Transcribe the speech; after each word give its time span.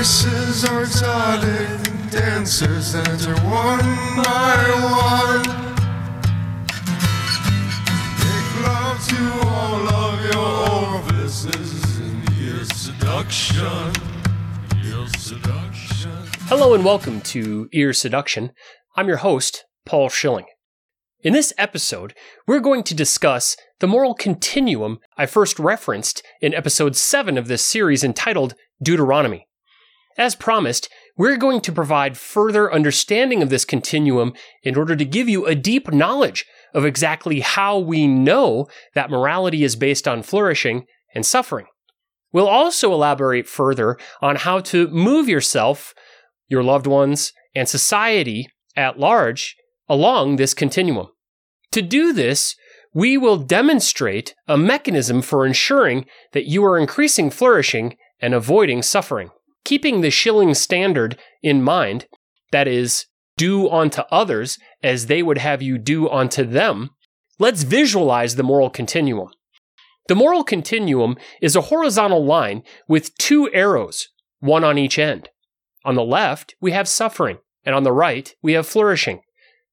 Are 0.00 0.80
exotic 0.80 2.10
dancers 2.10 2.94
enter 2.94 3.34
one 3.42 3.84
by 4.16 4.64
one. 4.80 5.42
Make 8.16 8.66
love 8.66 9.06
to 9.08 9.20
all 9.46 9.88
of 9.90 10.24
your 10.24 11.02
orifices 11.02 12.00
in 12.00 12.22
your 12.38 12.64
seduction. 12.64 13.92
Your 14.82 15.06
seduction. 15.18 16.10
Hello 16.46 16.72
and 16.72 16.82
welcome 16.82 17.20
to 17.20 17.68
Ear 17.72 17.92
Seduction. 17.92 18.52
I'm 18.96 19.06
your 19.06 19.18
host, 19.18 19.66
Paul 19.84 20.08
Schilling. 20.08 20.46
In 21.22 21.34
this 21.34 21.52
episode, 21.58 22.14
we're 22.46 22.60
going 22.60 22.84
to 22.84 22.94
discuss 22.94 23.54
the 23.80 23.86
moral 23.86 24.14
continuum 24.14 25.00
I 25.18 25.26
first 25.26 25.58
referenced 25.58 26.22
in 26.40 26.54
episode 26.54 26.96
7 26.96 27.36
of 27.36 27.48
this 27.48 27.62
series 27.62 28.02
entitled 28.02 28.54
Deuteronomy. 28.82 29.46
As 30.18 30.34
promised, 30.34 30.88
we're 31.16 31.36
going 31.36 31.60
to 31.62 31.72
provide 31.72 32.18
further 32.18 32.72
understanding 32.72 33.42
of 33.42 33.50
this 33.50 33.64
continuum 33.64 34.32
in 34.62 34.76
order 34.76 34.96
to 34.96 35.04
give 35.04 35.28
you 35.28 35.46
a 35.46 35.54
deep 35.54 35.92
knowledge 35.92 36.46
of 36.74 36.84
exactly 36.84 37.40
how 37.40 37.78
we 37.78 38.06
know 38.06 38.68
that 38.94 39.10
morality 39.10 39.64
is 39.64 39.76
based 39.76 40.06
on 40.06 40.22
flourishing 40.22 40.86
and 41.14 41.24
suffering. 41.24 41.66
We'll 42.32 42.48
also 42.48 42.92
elaborate 42.92 43.48
further 43.48 43.98
on 44.22 44.36
how 44.36 44.60
to 44.60 44.88
move 44.88 45.28
yourself, 45.28 45.94
your 46.48 46.62
loved 46.62 46.86
ones, 46.86 47.32
and 47.54 47.68
society 47.68 48.48
at 48.76 48.98
large 48.98 49.56
along 49.88 50.36
this 50.36 50.54
continuum. 50.54 51.08
To 51.72 51.82
do 51.82 52.12
this, 52.12 52.54
we 52.92 53.16
will 53.16 53.36
demonstrate 53.36 54.34
a 54.48 54.56
mechanism 54.56 55.22
for 55.22 55.46
ensuring 55.46 56.06
that 56.32 56.46
you 56.46 56.64
are 56.64 56.78
increasing 56.78 57.30
flourishing 57.30 57.96
and 58.20 58.34
avoiding 58.34 58.82
suffering. 58.82 59.30
Keeping 59.64 60.00
the 60.00 60.10
Schilling 60.10 60.54
standard 60.54 61.18
in 61.42 61.62
mind, 61.62 62.06
that 62.52 62.66
is, 62.66 63.06
do 63.36 63.68
unto 63.70 64.02
others 64.10 64.58
as 64.82 65.06
they 65.06 65.22
would 65.22 65.38
have 65.38 65.62
you 65.62 65.78
do 65.78 66.08
unto 66.08 66.44
them, 66.44 66.90
let's 67.38 67.62
visualize 67.62 68.36
the 68.36 68.42
moral 68.42 68.70
continuum. 68.70 69.30
The 70.08 70.14
moral 70.14 70.44
continuum 70.44 71.16
is 71.40 71.54
a 71.54 71.62
horizontal 71.62 72.24
line 72.24 72.62
with 72.88 73.16
two 73.16 73.50
arrows, 73.52 74.08
one 74.40 74.64
on 74.64 74.76
each 74.76 74.98
end. 74.98 75.28
On 75.84 75.94
the 75.94 76.04
left, 76.04 76.54
we 76.60 76.72
have 76.72 76.88
suffering, 76.88 77.38
and 77.64 77.74
on 77.74 77.84
the 77.84 77.92
right, 77.92 78.34
we 78.42 78.52
have 78.54 78.66
flourishing. 78.66 79.20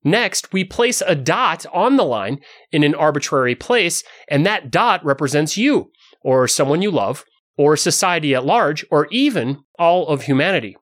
Next, 0.04 0.54
we 0.54 0.64
place 0.64 1.02
a 1.06 1.16
dot 1.16 1.66
on 1.74 1.98
the 1.98 2.06
line 2.06 2.40
in 2.72 2.84
an 2.84 2.96
arbitrary 2.96 3.56
place, 3.56 4.04
and 4.30 4.46
that 4.46 4.72
dot 4.72 5.04
represents 5.04 5.58
you, 5.58 5.92
or 6.22 6.48
someone 6.48 6.82
you 6.82 6.92
love, 6.92 7.26
or 7.58 7.76
society 7.76 8.36
at 8.36 8.46
large, 8.46 8.86
or 8.92 9.08
even 9.12 9.60
all 9.80 10.08
of 10.08 10.24
humanity. 10.24 10.78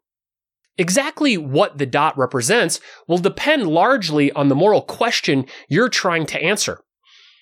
Exactly 0.77 1.37
what 1.37 1.77
the 1.77 1.85
dot 1.85 2.17
represents 2.17 2.81
will 3.07 3.17
depend 3.17 3.67
largely 3.67 4.31
on 4.33 4.49
the 4.49 4.55
moral 4.55 4.81
question 4.81 5.45
you're 5.69 5.89
trying 5.89 6.25
to 6.25 6.43
answer. 6.43 6.79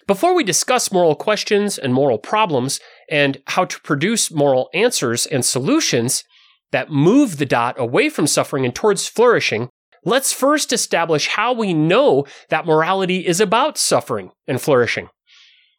Before 0.05 0.35
we 0.35 0.43
discuss 0.43 0.91
moral 0.91 1.15
questions 1.15 1.77
and 1.77 1.93
moral 1.93 2.19
problems 2.19 2.79
and 3.09 3.41
how 3.47 3.65
to 3.65 3.81
produce 3.81 4.29
moral 4.31 4.69
answers 4.73 5.25
and 5.25 5.43
solutions 5.43 6.23
that 6.71 6.91
move 6.91 7.37
the 7.37 7.45
dot 7.45 7.75
away 7.79 8.09
from 8.09 8.27
suffering 8.27 8.65
and 8.65 8.75
towards 8.75 9.07
flourishing, 9.07 9.69
let's 10.03 10.33
first 10.33 10.73
establish 10.73 11.27
how 11.27 11.53
we 11.53 11.73
know 11.73 12.25
that 12.49 12.65
morality 12.65 13.25
is 13.25 13.39
about 13.39 13.77
suffering 13.77 14.31
and 14.47 14.61
flourishing. 14.61 15.07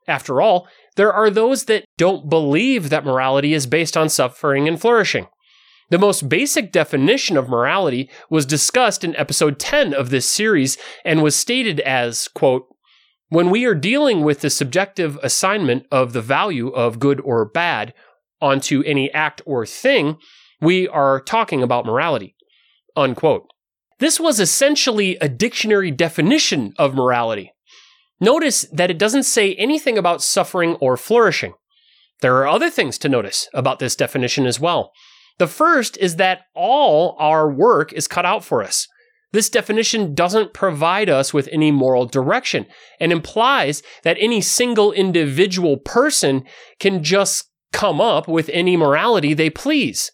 After 0.07 0.41
all, 0.41 0.69
there 0.97 1.13
are 1.13 1.31
those 1.31 1.65
that 1.65 1.85
don't 1.97 2.29
believe 2.29 2.91
that 2.91 3.05
morality 3.05 3.55
is 3.55 3.67
based 3.67 3.97
on 3.97 4.09
suffering 4.09 4.69
and 4.69 4.81
flourishing. 4.81 5.29
The 5.91 5.99
most 5.99 6.29
basic 6.29 6.73
definition 6.73 7.37
of 7.37 7.49
morality 7.49 8.11
was 8.31 8.47
discussed 8.47 9.05
in 9.05 9.17
episode 9.17 9.59
10 9.59 9.95
of 9.95 10.11
this 10.11 10.29
series 10.29 10.77
and 11.05 11.23
was 11.23 11.37
stated 11.37 11.81
as, 11.81 12.29
quote, 12.29 12.67
when 13.29 13.51
we 13.51 13.65
are 13.65 13.75
dealing 13.75 14.23
with 14.23 14.41
the 14.41 14.51
subjective 14.51 15.19
assignment 15.23 15.87
of 15.91 16.13
the 16.13 16.23
value 16.23 16.69
of 16.69 17.01
good 17.01 17.21
or 17.21 17.45
bad 17.45 17.95
onto 18.41 18.83
any 18.85 19.13
act 19.13 19.43
or 19.45 19.67
thing, 19.67 20.19
we 20.61 20.87
are 20.89 21.21
talking 21.21 21.63
about 21.63 21.87
morality. 21.87 22.37
Unquote. 22.97 23.47
This 23.99 24.21
was 24.21 24.41
essentially 24.41 25.17
a 25.21 25.29
dictionary 25.29 25.91
definition 25.91 26.75
of 26.79 26.95
morality. 26.95 27.54
Notice 28.25 28.63
that 28.73 28.91
it 28.91 28.97
doesn't 28.97 29.25
say 29.25 29.55
anything 29.57 29.99
about 29.99 30.23
suffering 30.23 30.77
or 30.77 30.97
flourishing. 30.97 31.53
There 32.23 32.37
are 32.37 32.49
other 32.49 32.71
things 32.71 32.97
to 32.99 33.09
notice 33.11 33.51
about 33.53 33.81
this 33.81 33.95
definition 33.95 34.47
as 34.47 34.59
well. 34.59 34.93
The 35.37 35.47
first 35.47 35.99
is 35.99 36.17
that 36.17 36.47
all 36.55 37.17
our 37.19 37.51
work 37.51 37.93
is 37.93 38.09
cut 38.09 38.25
out 38.25 38.43
for 38.43 38.63
us. 38.63 38.89
This 39.33 39.51
definition 39.51 40.15
doesn't 40.15 40.55
provide 40.55 41.11
us 41.11 41.35
with 41.35 41.51
any 41.53 41.71
moral 41.71 42.07
direction 42.07 42.65
and 42.99 43.13
implies 43.13 43.83
that 44.05 44.17
any 44.19 44.41
single 44.41 44.91
individual 44.91 45.77
person 45.77 46.45
can 46.81 47.03
just 47.03 47.51
come 47.75 48.01
up 48.01 48.27
with 48.27 48.49
any 48.55 48.75
morality 48.75 49.35
they 49.35 49.51
please. 49.51 50.11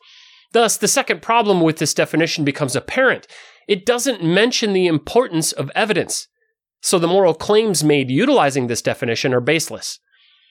Thus, 0.52 0.76
the 0.76 0.88
second 0.88 1.22
problem 1.22 1.60
with 1.60 1.78
this 1.78 1.94
definition 1.94 2.44
becomes 2.44 2.74
apparent. 2.74 3.28
It 3.68 3.86
doesn't 3.86 4.24
mention 4.24 4.72
the 4.72 4.88
importance 4.88 5.52
of 5.52 5.70
evidence. 5.76 6.26
So 6.80 6.98
the 6.98 7.06
moral 7.06 7.34
claims 7.34 7.84
made 7.84 8.10
utilizing 8.10 8.66
this 8.66 8.82
definition 8.82 9.34
are 9.34 9.40
baseless. 9.40 9.98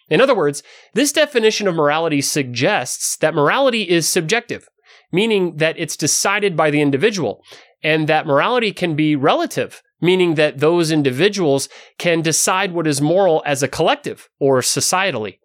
In 0.10 0.22
other 0.22 0.36
words, 0.36 0.64
this 0.94 1.12
definition 1.12 1.68
of 1.68 1.76
morality 1.76 2.22
suggests 2.22 3.16
that 3.18 3.36
morality 3.36 3.84
is 3.90 4.08
subjective, 4.08 4.68
meaning 5.12 5.58
that 5.58 5.78
it's 5.78 5.98
decided 5.98 6.56
by 6.58 6.72
the 6.72 6.82
individual, 6.82 7.44
and 7.84 8.08
that 8.08 8.28
morality 8.28 8.72
can 8.72 8.96
be 8.96 9.16
relative, 9.16 9.82
meaning 10.02 10.36
that 10.36 10.60
those 10.60 10.92
individuals 10.92 11.70
can 11.98 12.22
decide 12.22 12.72
what 12.72 12.88
is 12.88 13.02
moral 13.02 13.44
as 13.46 13.62
a 13.62 13.68
collective 13.68 14.30
or 14.40 14.62
societally. 14.62 15.40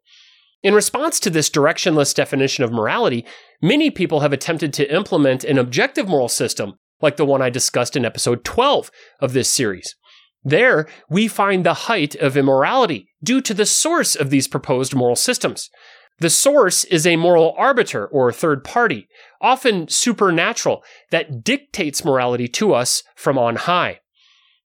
In 0.63 0.75
response 0.75 1.21
to 1.21 1.31
this 1.31 1.51
directionless 1.51 2.15
definition 2.15 2.65
of 2.65 2.73
morality, 2.73 3.27
many 3.61 3.91
people 3.91 4.21
have 4.21 4.33
attempted 4.33 4.73
to 4.75 4.95
implement 4.95 5.45
an 5.45 5.59
objective 5.59 6.09
moral 6.09 6.29
system, 6.29 6.75
like 7.03 7.17
the 7.17 7.27
one 7.27 7.43
I 7.43 7.51
discussed 7.51 7.97
in 7.97 8.07
episode 8.07 8.45
12 8.45 8.91
of 9.21 9.35
this 9.35 9.51
series. 9.51 9.95
There, 10.45 10.87
we 11.09 11.27
find 11.27 11.65
the 11.65 11.75
height 11.75 12.15
of 12.17 12.37
immorality 12.37 13.09
due 13.23 13.41
to 13.41 13.55
the 13.55 13.67
source 13.67 14.15
of 14.15 14.31
these 14.31 14.47
proposed 14.47 14.95
moral 14.95 15.17
systems. 15.17 15.71
The 16.19 16.31
source 16.31 16.85
is 16.85 17.07
a 17.07 17.17
moral 17.17 17.55
arbiter 17.57 18.07
or 18.07 18.31
third 18.31 18.63
party, 18.63 19.09
often 19.41 19.89
supernatural, 19.89 20.85
that 21.11 21.43
dictates 21.43 22.05
morality 22.05 22.47
to 22.49 22.75
us 22.75 23.03
from 23.17 23.37
on 23.39 23.57
high. 23.57 24.01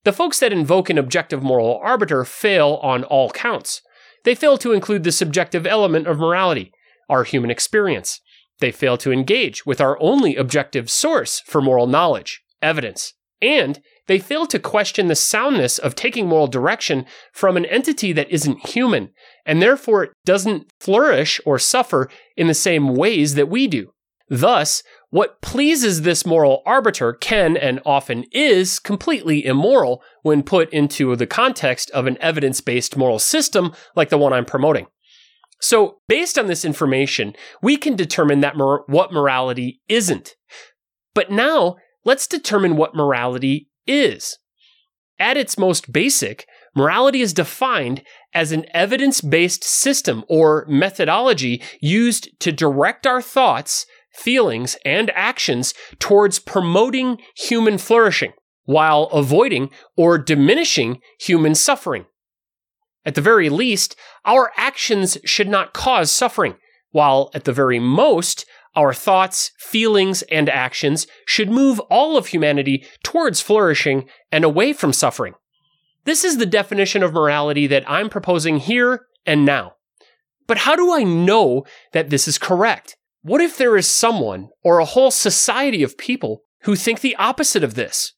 The 0.04 0.14
folks 0.14 0.40
that 0.40 0.54
invoke 0.54 0.90
an 0.90 0.98
objective 0.98 1.42
moral 1.42 1.80
arbiter 1.82 2.24
fail 2.24 2.80
on 2.84 3.04
all 3.04 3.32
counts. 3.32 3.82
They 4.26 4.36
fail 4.36 4.58
to 4.60 4.74
include 4.74 5.04
the 5.04 5.12
subjective 5.12 5.66
element 5.66 6.08
of 6.08 6.20
morality, 6.20 6.72
our 7.10 7.24
human 7.24 7.50
experience. 7.50 8.20
They 8.60 8.72
fail 8.72 8.98
to 8.98 9.12
engage 9.12 9.66
with 9.66 9.82
our 9.82 9.98
only 10.02 10.36
objective 10.36 10.90
source 10.90 11.42
for 11.46 11.62
moral 11.62 11.88
knowledge, 11.88 12.42
evidence. 12.62 13.14
And 13.42 13.82
they 14.10 14.18
fail 14.18 14.48
to 14.48 14.58
question 14.58 15.08
the 15.08 15.16
soundness 15.16 15.78
of 15.78 15.94
taking 15.94 16.28
moral 16.28 16.48
direction 16.48 17.06
from 17.32 17.56
an 17.56 17.66
entity 17.66 18.12
that 18.12 18.30
isn't 18.32 18.68
human, 18.68 19.12
and 19.46 19.62
therefore 19.62 20.14
doesn't 20.26 20.68
flourish 20.80 21.40
or 21.46 21.60
suffer 21.60 22.10
in 22.36 22.48
the 22.48 22.56
same 22.56 22.96
ways 22.96 23.36
that 23.36 23.50
we 23.50 23.68
do. 23.68 23.94
Thus, 24.28 24.82
what 25.12 25.44
pleases 25.44 26.02
this 26.02 26.26
moral 26.26 26.64
arbiter 26.66 27.14
can 27.14 27.56
and 27.56 27.80
often 27.86 28.26
is 28.32 28.80
completely 28.80 29.46
immoral 29.46 30.02
when 30.24 30.42
put 30.42 30.74
into 30.74 31.16
the 31.16 31.28
context 31.28 31.92
of 31.92 32.08
an 32.08 32.18
evidence 32.20 32.62
based 32.62 32.98
moral 32.98 33.20
system 33.20 33.74
like 33.96 34.10
the 34.10 34.18
one 34.18 34.34
I'm 34.34 34.46
promoting. 34.46 34.88
So, 35.62 36.00
based 36.08 36.40
on 36.40 36.48
this 36.48 36.66
information, 36.66 37.36
we 37.62 37.78
can 37.78 37.96
determine 37.96 38.40
that 38.40 38.58
mor- 38.58 38.86
what 38.88 39.14
morality 39.14 39.82
isn't. 39.88 40.36
But 41.14 41.30
now, 41.30 41.76
let's 42.04 42.26
determine 42.26 42.76
what 42.76 42.96
morality 42.96 43.69
is. 43.90 44.38
At 45.20 45.38
its 45.38 45.58
most 45.58 45.92
basic, 45.92 46.46
morality 46.76 47.22
is 47.22 47.34
defined 47.34 48.04
as 48.34 48.52
an 48.52 48.66
evidence 48.74 49.22
based 49.22 49.64
system 49.64 50.24
or 50.30 50.66
methodology 50.70 51.62
used 51.82 52.30
to 52.40 52.52
direct 52.52 53.06
our 53.06 53.22
thoughts, 53.22 53.86
feelings, 54.14 54.78
and 54.86 55.12
actions 55.14 55.74
towards 56.00 56.40
promoting 56.40 57.18
human 57.36 57.78
flourishing 57.78 58.32
while 58.64 59.06
avoiding 59.06 59.72
or 59.98 60.18
diminishing 60.18 61.02
human 61.20 61.56
suffering. 61.56 62.06
At 63.04 63.16
the 63.16 63.22
very 63.22 63.50
least, 63.50 63.96
our 64.26 64.52
actions 64.56 65.18
should 65.26 65.50
not 65.50 65.74
cause 65.74 66.12
suffering, 66.12 66.56
while 66.92 67.32
at 67.34 67.46
the 67.46 67.52
very 67.52 67.80
most, 67.80 68.46
our 68.76 68.94
thoughts, 68.94 69.52
feelings, 69.58 70.22
and 70.24 70.50
actions 70.50 71.08
should 71.26 71.50
move 71.50 71.80
all 71.90 72.18
of 72.18 72.28
humanity 72.28 72.86
towards 73.04 73.42
flourishing 73.42 74.08
and 74.32 74.44
away 74.44 74.74
from 74.74 74.94
suffering. 74.94 75.34
This 76.06 76.24
is 76.24 76.38
the 76.38 76.46
definition 76.46 77.04
of 77.04 77.14
morality 77.14 77.68
that 77.68 77.90
I'm 77.90 78.10
proposing 78.10 78.58
here 78.58 79.06
and 79.26 79.46
now. 79.46 79.74
But 80.48 80.60
how 80.60 80.76
do 80.76 80.92
I 80.92 81.04
know 81.04 81.66
that 81.94 82.10
this 82.10 82.28
is 82.28 82.38
correct? 82.38 82.98
What 83.22 83.42
if 83.42 83.58
there 83.58 83.76
is 83.78 83.88
someone 83.88 84.50
or 84.64 84.80
a 84.80 84.86
whole 84.86 85.12
society 85.12 85.84
of 85.84 85.98
people 85.98 86.44
who 86.62 86.76
think 86.76 87.02
the 87.02 87.16
opposite 87.18 87.64
of 87.64 87.76
this? 87.76 88.14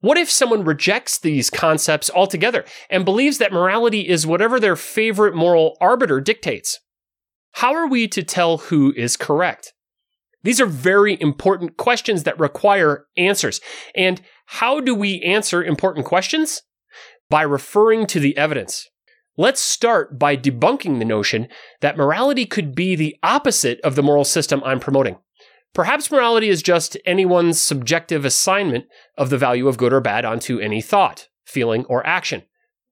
What 0.00 0.18
if 0.18 0.30
someone 0.30 0.62
rejects 0.62 1.18
these 1.18 1.50
concepts 1.50 2.10
altogether 2.10 2.64
and 2.90 3.04
believes 3.04 3.38
that 3.38 3.52
morality 3.52 4.06
is 4.06 4.26
whatever 4.26 4.60
their 4.60 4.76
favorite 4.76 5.34
moral 5.34 5.76
arbiter 5.80 6.20
dictates? 6.20 6.78
How 7.52 7.74
are 7.74 7.88
we 7.88 8.06
to 8.08 8.22
tell 8.22 8.58
who 8.58 8.92
is 8.96 9.16
correct? 9.16 9.72
These 10.46 10.60
are 10.60 10.66
very 10.66 11.20
important 11.20 11.76
questions 11.76 12.22
that 12.22 12.38
require 12.38 13.06
answers. 13.16 13.60
And 13.96 14.22
how 14.46 14.78
do 14.78 14.94
we 14.94 15.20
answer 15.22 15.60
important 15.60 16.06
questions? 16.06 16.62
By 17.28 17.42
referring 17.42 18.06
to 18.06 18.20
the 18.20 18.36
evidence. 18.36 18.88
Let's 19.36 19.60
start 19.60 20.20
by 20.20 20.36
debunking 20.36 21.00
the 21.00 21.04
notion 21.04 21.48
that 21.80 21.96
morality 21.96 22.46
could 22.46 22.76
be 22.76 22.94
the 22.94 23.16
opposite 23.24 23.80
of 23.80 23.96
the 23.96 24.04
moral 24.04 24.22
system 24.22 24.62
I'm 24.64 24.78
promoting. 24.78 25.18
Perhaps 25.74 26.12
morality 26.12 26.48
is 26.48 26.62
just 26.62 26.96
anyone's 27.04 27.60
subjective 27.60 28.24
assignment 28.24 28.84
of 29.18 29.30
the 29.30 29.38
value 29.38 29.66
of 29.66 29.76
good 29.76 29.92
or 29.92 30.00
bad 30.00 30.24
onto 30.24 30.60
any 30.60 30.80
thought, 30.80 31.26
feeling, 31.44 31.84
or 31.86 32.06
action. 32.06 32.44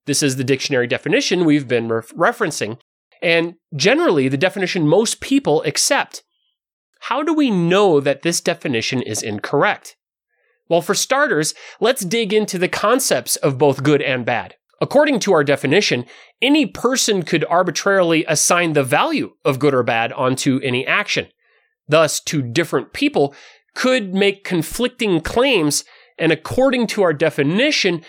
This 0.06 0.24
is 0.24 0.34
the 0.34 0.44
dictionary 0.44 0.88
definition 0.88 1.44
we've 1.44 1.68
been 1.68 1.88
re- 1.88 2.02
referencing, 2.02 2.80
and 3.22 3.54
generally 3.76 4.26
the 4.26 4.36
definition 4.36 4.88
most 4.88 5.20
people 5.20 5.62
accept. 5.62 6.24
How 7.08 7.22
do 7.22 7.34
we 7.34 7.50
know 7.50 8.00
that 8.00 8.22
this 8.22 8.40
definition 8.40 9.02
is 9.02 9.22
incorrect? 9.22 9.96
Well, 10.70 10.80
for 10.80 10.94
starters, 10.94 11.52
let's 11.78 12.02
dig 12.02 12.32
into 12.32 12.56
the 12.56 12.66
concepts 12.66 13.36
of 13.36 13.58
both 13.58 13.82
good 13.82 14.00
and 14.00 14.24
bad. 14.24 14.54
According 14.80 15.20
to 15.20 15.34
our 15.34 15.44
definition, 15.44 16.06
any 16.40 16.64
person 16.64 17.22
could 17.22 17.44
arbitrarily 17.44 18.24
assign 18.26 18.72
the 18.72 18.82
value 18.82 19.34
of 19.44 19.58
good 19.58 19.74
or 19.74 19.82
bad 19.82 20.14
onto 20.14 20.60
any 20.64 20.86
action. 20.86 21.26
Thus, 21.86 22.20
two 22.20 22.40
different 22.40 22.94
people 22.94 23.34
could 23.74 24.14
make 24.14 24.42
conflicting 24.42 25.20
claims, 25.20 25.84
and 26.18 26.32
according 26.32 26.86
to 26.86 27.02
our 27.02 27.12
definition, 27.12 28.02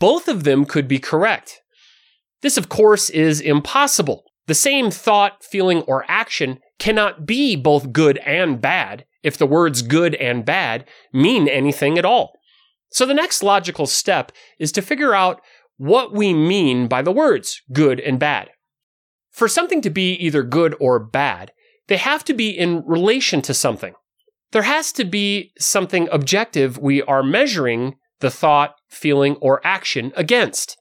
both 0.00 0.26
of 0.26 0.42
them 0.42 0.64
could 0.64 0.88
be 0.88 0.98
correct. 0.98 1.60
This, 2.42 2.56
of 2.56 2.68
course, 2.68 3.10
is 3.10 3.40
impossible. 3.40 4.24
The 4.50 4.54
same 4.54 4.90
thought, 4.90 5.44
feeling, 5.44 5.82
or 5.82 6.04
action 6.08 6.58
cannot 6.80 7.24
be 7.24 7.54
both 7.54 7.92
good 7.92 8.18
and 8.26 8.60
bad 8.60 9.04
if 9.22 9.38
the 9.38 9.46
words 9.46 9.80
good 9.80 10.16
and 10.16 10.44
bad 10.44 10.88
mean 11.12 11.46
anything 11.46 11.96
at 11.96 12.04
all. 12.04 12.32
So 12.90 13.06
the 13.06 13.14
next 13.14 13.44
logical 13.44 13.86
step 13.86 14.32
is 14.58 14.72
to 14.72 14.82
figure 14.82 15.14
out 15.14 15.40
what 15.76 16.12
we 16.12 16.34
mean 16.34 16.88
by 16.88 17.00
the 17.00 17.12
words 17.12 17.62
good 17.72 18.00
and 18.00 18.18
bad. 18.18 18.50
For 19.30 19.46
something 19.46 19.82
to 19.82 19.90
be 19.90 20.14
either 20.14 20.42
good 20.42 20.74
or 20.80 20.98
bad, 20.98 21.52
they 21.86 21.98
have 21.98 22.24
to 22.24 22.34
be 22.34 22.50
in 22.50 22.82
relation 22.84 23.42
to 23.42 23.54
something. 23.54 23.94
There 24.50 24.62
has 24.62 24.90
to 24.94 25.04
be 25.04 25.52
something 25.60 26.08
objective 26.10 26.76
we 26.76 27.02
are 27.02 27.22
measuring 27.22 27.98
the 28.18 28.32
thought, 28.32 28.74
feeling, 28.88 29.36
or 29.36 29.64
action 29.64 30.12
against. 30.16 30.76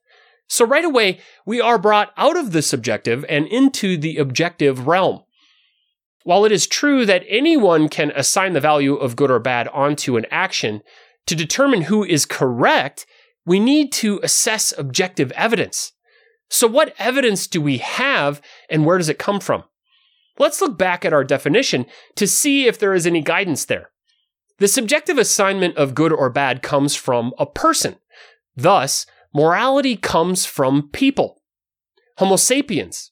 So 0.49 0.65
right 0.65 0.83
away, 0.83 1.19
we 1.45 1.61
are 1.61 1.77
brought 1.77 2.11
out 2.17 2.35
of 2.35 2.51
the 2.51 2.63
subjective 2.63 3.23
and 3.29 3.47
into 3.47 3.97
the 3.97 4.17
objective 4.17 4.87
realm. 4.87 5.21
While 6.23 6.43
it 6.43 6.51
is 6.51 6.67
true 6.67 7.05
that 7.05 7.23
anyone 7.29 7.87
can 7.87 8.11
assign 8.15 8.53
the 8.53 8.59
value 8.59 8.95
of 8.95 9.15
good 9.15 9.31
or 9.31 9.39
bad 9.39 9.67
onto 9.69 10.17
an 10.17 10.25
action, 10.31 10.81
to 11.27 11.35
determine 11.35 11.83
who 11.83 12.03
is 12.03 12.25
correct, 12.25 13.05
we 13.45 13.59
need 13.59 13.91
to 13.93 14.19
assess 14.23 14.73
objective 14.77 15.31
evidence. 15.33 15.93
So, 16.49 16.67
what 16.67 16.95
evidence 16.97 17.45
do 17.45 17.61
we 17.61 17.77
have 17.77 18.41
and 18.69 18.85
where 18.85 18.97
does 18.97 19.09
it 19.09 19.19
come 19.19 19.39
from? 19.39 19.63
Let's 20.39 20.61
look 20.61 20.77
back 20.77 21.05
at 21.05 21.13
our 21.13 21.23
definition 21.23 21.85
to 22.15 22.25
see 22.25 22.65
if 22.65 22.79
there 22.79 22.93
is 22.93 23.05
any 23.05 23.21
guidance 23.21 23.65
there. 23.65 23.91
The 24.57 24.67
subjective 24.67 25.17
assignment 25.17 25.77
of 25.77 25.95
good 25.95 26.11
or 26.11 26.29
bad 26.29 26.63
comes 26.63 26.95
from 26.95 27.33
a 27.37 27.45
person. 27.45 27.97
Thus, 28.55 29.05
morality 29.33 29.95
comes 29.95 30.45
from 30.45 30.89
people. 30.89 31.41
Homo 32.17 32.35
sapiens, 32.35 33.11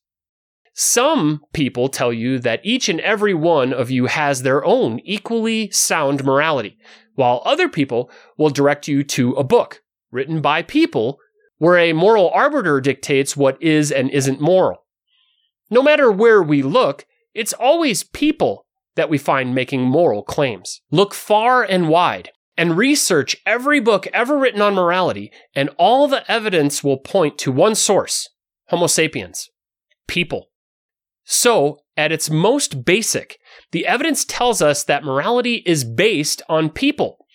some 0.74 1.42
people 1.54 1.90
tell 1.90 2.14
you 2.14 2.38
that 2.40 2.60
each 2.64 2.88
and 2.88 3.00
every 3.00 3.34
one 3.34 3.74
of 3.74 3.90
you 3.90 4.06
has 4.06 4.44
their 4.44 4.64
own 4.64 5.00
equally 5.00 5.72
sound 5.72 6.24
morality, 6.24 6.78
while 7.16 7.42
other 7.46 7.68
people 7.68 8.12
will 8.38 8.50
direct 8.50 8.88
you 8.88 9.04
to 9.04 9.32
a 9.34 9.44
book 9.44 9.82
written 10.12 10.40
by 10.42 10.62
people 10.62 11.18
where 11.58 11.78
a 11.78 11.94
moral 11.94 12.30
arbiter 12.30 12.80
dictates 12.80 13.36
what 13.36 13.62
is 13.62 13.92
and 13.92 14.12
isn't 14.12 14.40
moral. 14.40 14.84
No 15.70 15.82
matter 15.82 16.12
where 16.12 16.44
we 16.44 16.62
look, 16.62 17.06
it's 17.34 17.54
always 17.54 18.04
people 18.04 18.68
that 18.96 19.10
we 19.10 19.18
find 19.18 19.56
making 19.56 19.82
moral 19.82 20.22
claims. 20.22 20.82
Look 20.92 21.14
far 21.14 21.64
and 21.64 21.90
wide 21.90 22.30
and 22.58 22.78
research 22.78 23.38
every 23.46 23.80
book 23.80 24.08
ever 24.08 24.38
written 24.38 24.62
on 24.62 24.74
morality, 24.74 25.32
and 25.56 25.70
all 25.78 26.08
the 26.08 26.30
evidence 26.30 26.84
will 26.84 26.98
point 26.98 27.38
to 27.38 27.52
one 27.52 27.76
source 27.76 28.28
Homo 28.70 28.88
sapiens, 28.88 29.50
people. 30.08 30.50
So, 31.24 31.80
at 31.96 32.12
its 32.12 32.30
most 32.30 32.84
basic, 32.86 33.38
the 33.72 33.86
evidence 33.86 34.26
tells 34.26 34.62
us 34.62 34.84
that 34.84 35.04
morality 35.04 35.64
is 35.66 35.84
based 35.84 36.42
on 36.50 36.70
people. 36.70 37.26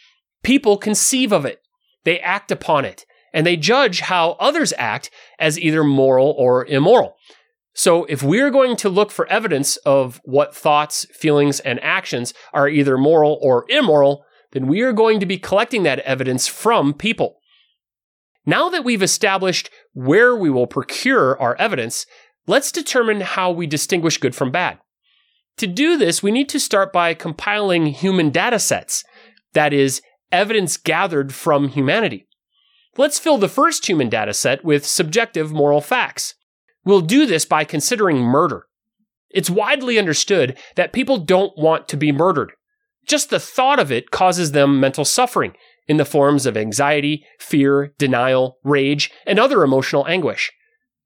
People 0.42 0.76
conceive 0.76 1.32
of 1.32 1.44
it, 1.44 1.60
they 2.04 2.20
act 2.20 2.50
upon 2.50 2.84
it, 2.84 3.04
and 3.32 3.46
they 3.46 3.56
judge 3.56 4.00
how 4.00 4.32
others 4.32 4.72
act 4.76 5.10
as 5.38 5.58
either 5.58 5.84
moral 5.84 6.34
or 6.36 6.66
immoral. 6.66 7.16
So, 7.74 8.04
if 8.04 8.22
we're 8.22 8.50
going 8.50 8.76
to 8.76 8.90
look 8.90 9.10
for 9.10 9.26
evidence 9.28 9.76
of 9.78 10.20
what 10.24 10.54
thoughts, 10.54 11.06
feelings, 11.14 11.60
and 11.60 11.82
actions 11.82 12.34
are 12.52 12.68
either 12.68 12.98
moral 12.98 13.38
or 13.40 13.64
immoral, 13.70 14.24
then 14.52 14.66
we 14.66 14.82
are 14.82 14.92
going 14.92 15.20
to 15.20 15.26
be 15.26 15.38
collecting 15.38 15.82
that 15.82 16.00
evidence 16.00 16.46
from 16.46 16.94
people. 16.94 17.38
Now 18.44 18.68
that 18.70 18.84
we've 18.84 19.02
established 19.02 19.70
where 19.92 20.34
we 20.34 20.50
will 20.50 20.66
procure 20.66 21.40
our 21.40 21.54
evidence, 21.56 22.06
Let's 22.46 22.72
determine 22.72 23.20
how 23.20 23.52
we 23.52 23.66
distinguish 23.66 24.18
good 24.18 24.34
from 24.34 24.50
bad. 24.50 24.78
To 25.58 25.66
do 25.66 25.96
this, 25.96 26.22
we 26.22 26.32
need 26.32 26.48
to 26.48 26.58
start 26.58 26.92
by 26.92 27.14
compiling 27.14 27.86
human 27.86 28.30
data 28.30 28.58
sets, 28.58 29.04
that 29.52 29.72
is, 29.72 30.02
evidence 30.32 30.76
gathered 30.76 31.32
from 31.32 31.68
humanity. 31.68 32.26
Let's 32.96 33.18
fill 33.18 33.38
the 33.38 33.48
first 33.48 33.88
human 33.88 34.08
data 34.08 34.34
set 34.34 34.64
with 34.64 34.86
subjective 34.86 35.52
moral 35.52 35.80
facts. 35.80 36.34
We'll 36.84 37.00
do 37.00 37.26
this 37.26 37.44
by 37.44 37.64
considering 37.64 38.18
murder. 38.18 38.66
It's 39.30 39.48
widely 39.48 39.98
understood 39.98 40.58
that 40.74 40.92
people 40.92 41.18
don't 41.18 41.56
want 41.56 41.86
to 41.88 41.96
be 41.96 42.12
murdered. 42.12 42.52
Just 43.06 43.30
the 43.30 43.40
thought 43.40 43.78
of 43.78 43.90
it 43.90 44.10
causes 44.10 44.52
them 44.52 44.80
mental 44.80 45.04
suffering 45.04 45.54
in 45.88 45.96
the 45.96 46.04
forms 46.04 46.46
of 46.46 46.56
anxiety, 46.56 47.24
fear, 47.38 47.92
denial, 47.98 48.58
rage, 48.62 49.10
and 49.26 49.38
other 49.38 49.62
emotional 49.62 50.06
anguish 50.06 50.52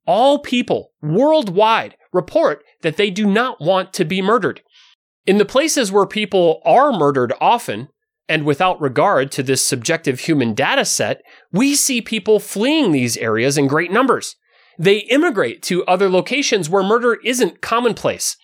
all 0.06 0.38
people 0.38 0.92
worldwide 1.02 1.96
report 2.12 2.62
that 2.82 2.96
they 2.96 3.10
do 3.10 3.26
not 3.26 3.60
want 3.60 3.92
to 3.94 4.04
be 4.04 4.22
murdered. 4.22 4.62
In 5.26 5.38
the 5.38 5.44
places 5.44 5.90
where 5.90 6.06
people 6.06 6.62
are 6.64 6.92
murdered 6.92 7.32
often, 7.40 7.88
and 8.28 8.44
without 8.44 8.80
regard 8.80 9.30
to 9.32 9.42
this 9.42 9.64
subjective 9.64 10.20
human 10.20 10.54
data 10.54 10.84
set, 10.84 11.20
we 11.52 11.74
see 11.74 12.00
people 12.00 12.40
fleeing 12.40 12.92
these 12.92 13.16
areas 13.16 13.58
in 13.58 13.66
great 13.66 13.92
numbers. 13.92 14.36
They 14.78 14.98
immigrate 14.98 15.62
to 15.64 15.84
other 15.84 16.08
locations 16.08 16.68
where 16.68 16.82
murder 16.82 17.18
isn't 17.24 17.60
commonplace. 17.60 18.36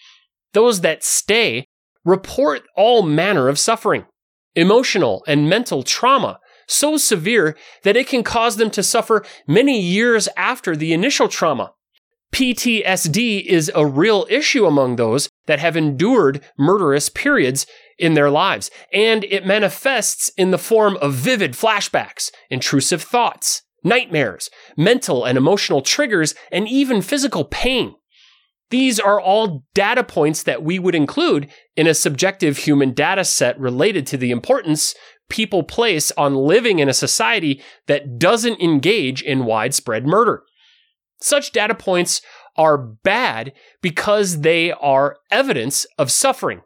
Those 0.52 0.80
that 0.80 1.04
stay 1.04 1.66
report 2.04 2.62
all 2.76 3.02
manner 3.02 3.48
of 3.48 3.58
suffering, 3.58 4.06
emotional 4.54 5.24
and 5.26 5.48
mental 5.48 5.82
trauma, 5.82 6.38
so 6.66 6.96
severe 6.96 7.56
that 7.82 7.96
it 7.96 8.06
can 8.06 8.22
cause 8.22 8.56
them 8.56 8.70
to 8.70 8.82
suffer 8.82 9.24
many 9.46 9.80
years 9.80 10.28
after 10.36 10.74
the 10.76 10.92
initial 10.92 11.28
trauma. 11.28 11.72
PTSD 12.32 13.44
is 13.44 13.70
a 13.74 13.86
real 13.86 14.26
issue 14.30 14.64
among 14.64 14.96
those 14.96 15.28
that 15.46 15.58
have 15.58 15.76
endured 15.76 16.42
murderous 16.58 17.10
periods 17.10 17.66
in 17.98 18.14
their 18.14 18.30
lives, 18.30 18.70
and 18.92 19.24
it 19.24 19.46
manifests 19.46 20.30
in 20.38 20.50
the 20.50 20.58
form 20.58 20.96
of 21.02 21.12
vivid 21.12 21.52
flashbacks, 21.52 22.30
intrusive 22.48 23.02
thoughts, 23.02 23.62
nightmares, 23.84 24.48
mental 24.78 25.24
and 25.26 25.36
emotional 25.36 25.82
triggers, 25.82 26.34
and 26.50 26.66
even 26.68 27.02
physical 27.02 27.44
pain. 27.44 27.94
These 28.72 28.98
are 28.98 29.20
all 29.20 29.66
data 29.74 30.02
points 30.02 30.44
that 30.44 30.62
we 30.62 30.78
would 30.78 30.94
include 30.94 31.50
in 31.76 31.86
a 31.86 31.92
subjective 31.92 32.56
human 32.56 32.94
data 32.94 33.22
set 33.22 33.60
related 33.60 34.06
to 34.06 34.16
the 34.16 34.30
importance 34.30 34.94
people 35.28 35.62
place 35.62 36.10
on 36.12 36.34
living 36.34 36.78
in 36.78 36.88
a 36.88 36.94
society 36.94 37.62
that 37.86 38.18
doesn't 38.18 38.62
engage 38.62 39.20
in 39.20 39.44
widespread 39.44 40.06
murder. 40.06 40.44
Such 41.20 41.52
data 41.52 41.74
points 41.74 42.22
are 42.56 42.78
bad 42.78 43.52
because 43.82 44.40
they 44.40 44.72
are 44.72 45.18
evidence 45.30 45.84
of 45.98 46.10
suffering. 46.10 46.62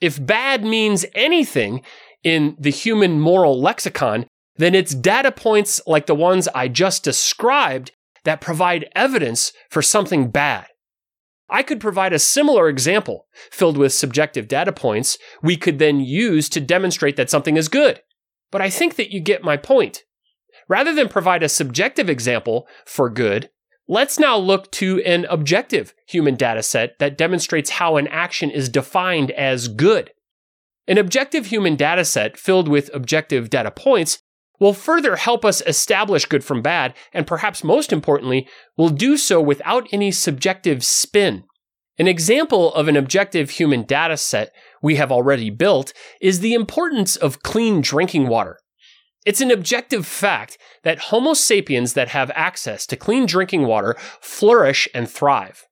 If 0.00 0.24
bad 0.24 0.62
means 0.62 1.04
anything 1.16 1.82
in 2.22 2.56
the 2.60 2.70
human 2.70 3.18
moral 3.18 3.60
lexicon, 3.60 4.28
then 4.54 4.76
it's 4.76 4.94
data 4.94 5.32
points 5.32 5.80
like 5.84 6.06
the 6.06 6.14
ones 6.14 6.46
I 6.54 6.68
just 6.68 7.02
described 7.02 7.90
that 8.22 8.40
provide 8.40 8.88
evidence 8.94 9.52
for 9.68 9.82
something 9.82 10.30
bad. 10.30 10.68
I 11.52 11.62
could 11.62 11.80
provide 11.80 12.14
a 12.14 12.18
similar 12.18 12.68
example 12.70 13.26
filled 13.50 13.76
with 13.76 13.92
subjective 13.92 14.48
data 14.48 14.72
points 14.72 15.18
we 15.42 15.56
could 15.58 15.78
then 15.78 16.00
use 16.00 16.48
to 16.48 16.60
demonstrate 16.60 17.16
that 17.16 17.28
something 17.28 17.58
is 17.58 17.68
good. 17.68 18.00
But 18.50 18.62
I 18.62 18.70
think 18.70 18.96
that 18.96 19.12
you 19.12 19.20
get 19.20 19.44
my 19.44 19.58
point. 19.58 20.04
Rather 20.66 20.94
than 20.94 21.08
provide 21.08 21.42
a 21.42 21.50
subjective 21.50 22.08
example 22.08 22.66
for 22.86 23.10
good, 23.10 23.50
let's 23.86 24.18
now 24.18 24.38
look 24.38 24.70
to 24.72 25.02
an 25.02 25.26
objective 25.28 25.92
human 26.06 26.36
data 26.36 26.62
set 26.62 26.98
that 26.98 27.18
demonstrates 27.18 27.70
how 27.70 27.98
an 27.98 28.08
action 28.08 28.50
is 28.50 28.70
defined 28.70 29.30
as 29.32 29.68
good. 29.68 30.10
An 30.88 30.96
objective 30.96 31.46
human 31.46 31.76
data 31.76 32.04
set 32.06 32.38
filled 32.38 32.68
with 32.68 32.90
objective 32.94 33.50
data 33.50 33.70
points 33.70 34.22
will 34.62 34.72
further 34.72 35.16
help 35.16 35.44
us 35.44 35.60
establish 35.66 36.24
good 36.24 36.44
from 36.44 36.62
bad, 36.62 36.94
and 37.12 37.26
perhaps 37.26 37.64
most 37.64 37.92
importantly, 37.92 38.48
will 38.76 38.90
do 38.90 39.16
so 39.16 39.40
without 39.40 39.88
any 39.90 40.12
subjective 40.12 40.84
spin. 40.84 41.42
An 41.98 42.06
example 42.06 42.72
of 42.74 42.86
an 42.86 42.96
objective 42.96 43.50
human 43.50 43.82
data 43.82 44.16
set 44.16 44.54
we 44.80 44.94
have 44.94 45.10
already 45.10 45.50
built 45.50 45.92
is 46.20 46.38
the 46.38 46.54
importance 46.54 47.16
of 47.16 47.42
clean 47.42 47.80
drinking 47.80 48.28
water. 48.28 48.60
It's 49.26 49.40
an 49.40 49.50
objective 49.50 50.06
fact 50.06 50.58
that 50.84 51.10
Homo 51.10 51.34
sapiens 51.34 51.94
that 51.94 52.10
have 52.10 52.30
access 52.32 52.86
to 52.86 52.96
clean 52.96 53.26
drinking 53.26 53.66
water 53.66 53.96
flourish 54.20 54.88
and 54.94 55.10
thrive. 55.10 55.66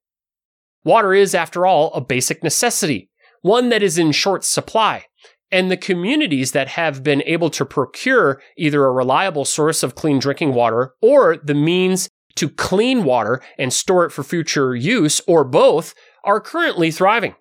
Water 0.82 1.14
is, 1.14 1.32
after 1.32 1.64
all, 1.64 1.92
a 1.92 2.00
basic 2.00 2.42
necessity, 2.42 3.08
one 3.42 3.68
that 3.68 3.84
is 3.84 3.98
in 3.98 4.10
short 4.10 4.42
supply, 4.42 5.04
and 5.52 5.70
the 5.70 5.76
communities 5.76 6.52
that 6.52 6.68
have 6.68 7.02
been 7.02 7.22
able 7.26 7.50
to 7.50 7.64
procure 7.64 8.40
either 8.56 8.84
a 8.84 8.92
reliable 8.92 9.44
source 9.44 9.82
of 9.82 9.94
clean 9.94 10.18
drinking 10.18 10.54
water 10.54 10.94
or 11.02 11.36
the 11.36 11.54
means 11.54 12.08
to 12.36 12.48
clean 12.48 13.04
water 13.04 13.42
and 13.58 13.72
store 13.72 14.04
it 14.04 14.10
for 14.10 14.22
future 14.22 14.74
use, 14.74 15.20
or 15.26 15.44
both, 15.44 15.94
are 16.24 16.40
currently 16.40 16.90
thriving. 16.90 17.34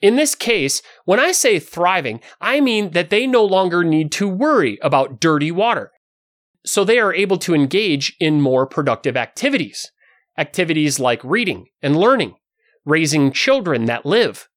In 0.00 0.16
this 0.16 0.34
case, 0.34 0.80
when 1.06 1.18
I 1.18 1.32
say 1.32 1.58
thriving, 1.58 2.20
I 2.40 2.60
mean 2.60 2.90
that 2.90 3.10
they 3.10 3.26
no 3.26 3.44
longer 3.44 3.82
need 3.82 4.12
to 4.12 4.28
worry 4.28 4.78
about 4.82 5.20
dirty 5.20 5.50
water. 5.50 5.90
So 6.64 6.84
they 6.84 6.98
are 6.98 7.14
able 7.14 7.38
to 7.38 7.54
engage 7.54 8.14
in 8.20 8.40
more 8.40 8.66
productive 8.66 9.16
activities. 9.16 9.90
Activities 10.36 11.00
like 11.00 11.24
reading 11.24 11.66
and 11.82 11.96
learning, 11.96 12.36
raising 12.84 13.32
children 13.32 13.86
that 13.86 14.06
live, 14.06 14.48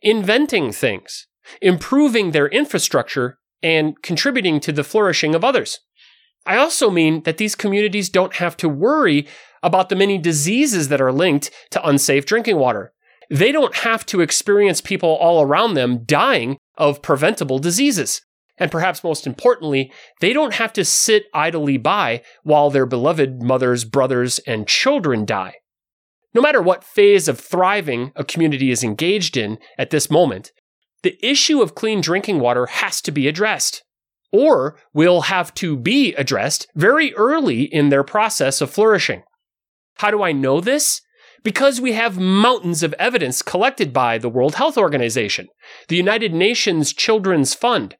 inventing 0.00 0.72
things, 0.72 1.26
improving 1.60 2.30
their 2.30 2.48
infrastructure, 2.48 3.38
and 3.62 4.00
contributing 4.02 4.60
to 4.60 4.72
the 4.72 4.84
flourishing 4.84 5.34
of 5.34 5.44
others. 5.44 5.80
I 6.44 6.56
also 6.56 6.90
mean 6.90 7.22
that 7.24 7.38
these 7.38 7.54
communities 7.54 8.08
don't 8.08 8.36
have 8.36 8.56
to 8.58 8.68
worry 8.68 9.26
about 9.62 9.88
the 9.88 9.96
many 9.96 10.18
diseases 10.18 10.88
that 10.88 11.00
are 11.00 11.12
linked 11.12 11.50
to 11.70 11.86
unsafe 11.86 12.24
drinking 12.24 12.58
water. 12.58 12.92
They 13.30 13.50
don't 13.50 13.74
have 13.78 14.06
to 14.06 14.20
experience 14.20 14.80
people 14.80 15.08
all 15.08 15.42
around 15.42 15.74
them 15.74 16.04
dying 16.04 16.58
of 16.78 17.02
preventable 17.02 17.58
diseases. 17.58 18.22
And 18.58 18.70
perhaps 18.70 19.02
most 19.02 19.26
importantly, 19.26 19.92
they 20.20 20.32
don't 20.32 20.54
have 20.54 20.72
to 20.74 20.84
sit 20.84 21.24
idly 21.34 21.76
by 21.76 22.22
while 22.42 22.70
their 22.70 22.86
beloved 22.86 23.42
mothers, 23.42 23.84
brothers, 23.84 24.38
and 24.46 24.68
children 24.68 25.24
die. 25.24 25.54
No 26.32 26.40
matter 26.40 26.62
what 26.62 26.84
phase 26.84 27.28
of 27.28 27.40
thriving 27.40 28.12
a 28.14 28.24
community 28.24 28.70
is 28.70 28.84
engaged 28.84 29.36
in 29.36 29.58
at 29.78 29.90
this 29.90 30.10
moment, 30.10 30.52
the 31.02 31.18
issue 31.24 31.62
of 31.62 31.74
clean 31.74 32.00
drinking 32.00 32.40
water 32.40 32.66
has 32.66 33.00
to 33.02 33.10
be 33.10 33.28
addressed, 33.28 33.82
or 34.32 34.78
will 34.92 35.22
have 35.22 35.54
to 35.54 35.76
be 35.76 36.14
addressed 36.14 36.66
very 36.74 37.14
early 37.14 37.62
in 37.62 37.88
their 37.88 38.04
process 38.04 38.60
of 38.60 38.70
flourishing. 38.70 39.22
How 39.98 40.10
do 40.10 40.22
I 40.22 40.32
know 40.32 40.60
this? 40.60 41.00
Because 41.42 41.80
we 41.80 41.92
have 41.92 42.18
mountains 42.18 42.82
of 42.82 42.94
evidence 42.98 43.40
collected 43.40 43.92
by 43.92 44.18
the 44.18 44.28
World 44.28 44.56
Health 44.56 44.76
Organization, 44.76 45.46
the 45.88 45.96
United 45.96 46.34
Nations 46.34 46.92
Children's 46.92 47.54
Fund, 47.54 47.96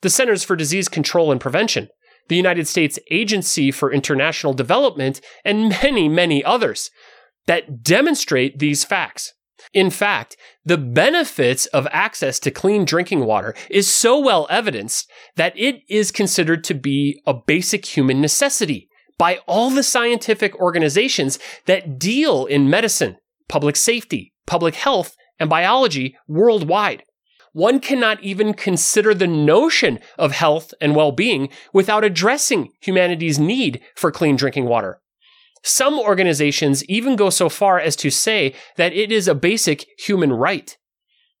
the 0.00 0.10
Centers 0.10 0.42
for 0.42 0.56
Disease 0.56 0.88
Control 0.88 1.30
and 1.30 1.40
Prevention, 1.40 1.88
the 2.28 2.36
United 2.36 2.66
States 2.66 2.98
Agency 3.10 3.70
for 3.70 3.92
International 3.92 4.52
Development, 4.54 5.20
and 5.44 5.68
many, 5.68 6.08
many 6.08 6.42
others 6.44 6.90
that 7.46 7.82
demonstrate 7.82 8.58
these 8.58 8.84
facts. 8.84 9.32
In 9.72 9.90
fact, 9.90 10.36
the 10.64 10.78
benefits 10.78 11.66
of 11.66 11.88
access 11.90 12.38
to 12.40 12.50
clean 12.50 12.84
drinking 12.84 13.24
water 13.24 13.54
is 13.70 13.88
so 13.88 14.18
well 14.18 14.46
evidenced 14.50 15.10
that 15.36 15.58
it 15.58 15.82
is 15.88 16.10
considered 16.10 16.64
to 16.64 16.74
be 16.74 17.20
a 17.26 17.34
basic 17.34 17.84
human 17.84 18.20
necessity 18.20 18.88
by 19.18 19.38
all 19.46 19.70
the 19.70 19.82
scientific 19.82 20.54
organizations 20.56 21.38
that 21.66 21.98
deal 21.98 22.46
in 22.46 22.70
medicine, 22.70 23.16
public 23.48 23.76
safety, 23.76 24.32
public 24.46 24.76
health, 24.76 25.16
and 25.38 25.50
biology 25.50 26.16
worldwide. 26.26 27.02
One 27.52 27.80
cannot 27.80 28.22
even 28.22 28.54
consider 28.54 29.14
the 29.14 29.26
notion 29.26 29.98
of 30.18 30.32
health 30.32 30.72
and 30.80 30.94
well 30.94 31.12
being 31.12 31.48
without 31.72 32.04
addressing 32.04 32.70
humanity's 32.80 33.38
need 33.38 33.80
for 33.96 34.12
clean 34.12 34.36
drinking 34.36 34.66
water. 34.66 35.00
Some 35.62 35.98
organizations 35.98 36.84
even 36.84 37.16
go 37.16 37.30
so 37.30 37.48
far 37.48 37.78
as 37.78 37.96
to 37.96 38.10
say 38.10 38.54
that 38.76 38.92
it 38.92 39.12
is 39.12 39.28
a 39.28 39.34
basic 39.34 39.86
human 39.98 40.32
right. 40.32 40.76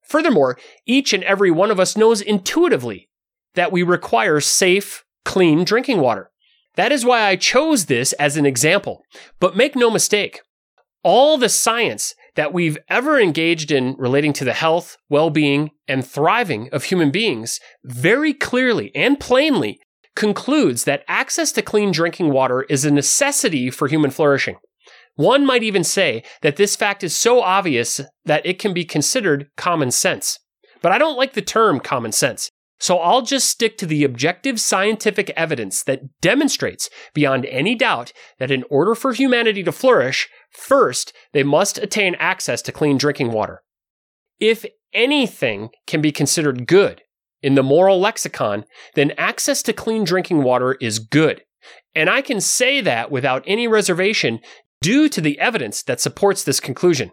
Furthermore, 0.08 0.58
each 0.86 1.12
and 1.12 1.22
every 1.24 1.50
one 1.50 1.70
of 1.70 1.78
us 1.78 1.96
knows 1.96 2.20
intuitively 2.20 3.08
that 3.54 3.72
we 3.72 3.82
require 3.82 4.40
safe, 4.40 5.04
clean 5.24 5.64
drinking 5.64 6.00
water. 6.00 6.30
That 6.76 6.92
is 6.92 7.04
why 7.04 7.22
I 7.22 7.36
chose 7.36 7.86
this 7.86 8.12
as 8.14 8.36
an 8.36 8.46
example. 8.46 9.02
But 9.40 9.56
make 9.56 9.74
no 9.74 9.90
mistake, 9.90 10.40
all 11.02 11.36
the 11.36 11.48
science 11.48 12.14
that 12.36 12.52
we've 12.52 12.78
ever 12.88 13.18
engaged 13.18 13.70
in 13.70 13.96
relating 13.98 14.32
to 14.34 14.44
the 14.44 14.52
health, 14.52 14.96
well 15.08 15.28
being, 15.28 15.70
and 15.86 16.06
thriving 16.06 16.68
of 16.70 16.84
human 16.84 17.10
beings 17.10 17.60
very 17.84 18.32
clearly 18.32 18.92
and 18.94 19.18
plainly 19.18 19.80
concludes 20.18 20.82
that 20.82 21.04
access 21.06 21.52
to 21.52 21.62
clean 21.62 21.92
drinking 21.92 22.32
water 22.32 22.62
is 22.62 22.84
a 22.84 22.90
necessity 22.90 23.70
for 23.70 23.86
human 23.86 24.10
flourishing. 24.10 24.56
One 25.14 25.46
might 25.46 25.62
even 25.62 25.84
say 25.84 26.24
that 26.42 26.56
this 26.56 26.74
fact 26.74 27.04
is 27.04 27.14
so 27.14 27.40
obvious 27.40 28.00
that 28.24 28.44
it 28.44 28.58
can 28.58 28.74
be 28.74 28.84
considered 28.84 29.48
common 29.56 29.92
sense. 29.92 30.40
But 30.82 30.90
I 30.90 30.98
don't 30.98 31.16
like 31.16 31.34
the 31.34 31.40
term 31.40 31.78
common 31.78 32.10
sense. 32.10 32.50
So 32.80 32.98
I'll 32.98 33.22
just 33.22 33.48
stick 33.48 33.78
to 33.78 33.86
the 33.86 34.02
objective 34.02 34.60
scientific 34.60 35.30
evidence 35.30 35.84
that 35.84 36.20
demonstrates 36.20 36.90
beyond 37.14 37.46
any 37.46 37.76
doubt 37.76 38.12
that 38.40 38.50
in 38.50 38.64
order 38.68 38.96
for 38.96 39.12
humanity 39.12 39.62
to 39.62 39.72
flourish, 39.72 40.28
first, 40.50 41.12
they 41.32 41.44
must 41.44 41.78
attain 41.78 42.16
access 42.16 42.60
to 42.62 42.72
clean 42.72 42.98
drinking 42.98 43.30
water. 43.30 43.62
If 44.40 44.66
anything 44.92 45.70
can 45.86 46.00
be 46.00 46.10
considered 46.10 46.66
good, 46.66 47.02
in 47.42 47.54
the 47.54 47.62
moral 47.62 48.00
lexicon, 48.00 48.64
then 48.94 49.12
access 49.16 49.62
to 49.62 49.72
clean 49.72 50.04
drinking 50.04 50.42
water 50.42 50.74
is 50.80 50.98
good. 50.98 51.42
And 51.94 52.08
I 52.08 52.22
can 52.22 52.40
say 52.40 52.80
that 52.80 53.10
without 53.10 53.44
any 53.46 53.68
reservation 53.68 54.40
due 54.80 55.08
to 55.08 55.20
the 55.20 55.38
evidence 55.38 55.82
that 55.82 56.00
supports 56.00 56.44
this 56.44 56.60
conclusion. 56.60 57.10